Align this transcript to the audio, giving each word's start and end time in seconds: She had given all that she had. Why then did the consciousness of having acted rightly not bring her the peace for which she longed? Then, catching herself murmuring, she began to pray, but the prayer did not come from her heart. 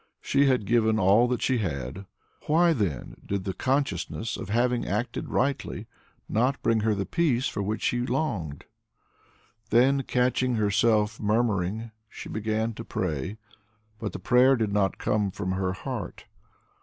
She 0.19 0.47
had 0.47 0.65
given 0.65 0.97
all 0.97 1.27
that 1.27 1.43
she 1.43 1.59
had. 1.59 2.07
Why 2.47 2.73
then 2.73 3.21
did 3.23 3.43
the 3.43 3.53
consciousness 3.53 4.35
of 4.35 4.49
having 4.49 4.83
acted 4.87 5.29
rightly 5.29 5.85
not 6.27 6.59
bring 6.63 6.79
her 6.79 6.95
the 6.95 7.05
peace 7.05 7.47
for 7.47 7.61
which 7.61 7.83
she 7.83 7.99
longed? 7.99 8.65
Then, 9.69 10.01
catching 10.01 10.55
herself 10.55 11.19
murmuring, 11.19 11.91
she 12.09 12.29
began 12.29 12.73
to 12.73 12.83
pray, 12.83 13.37
but 13.99 14.11
the 14.13 14.17
prayer 14.17 14.55
did 14.55 14.73
not 14.73 14.97
come 14.97 15.29
from 15.29 15.51
her 15.51 15.73
heart. 15.73 16.25